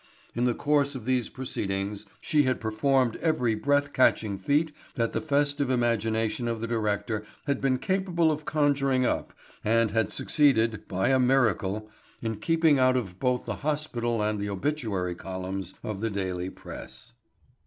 [0.33, 5.21] In the course of these proceedings she had performed every breath catching feat that the
[5.21, 9.31] festive imagination of the director had been capable of conjuring up
[9.63, 11.87] and had succeeded, by a miracle,
[12.19, 17.13] in keeping out of both the hospital and the obituary columns of the daily press.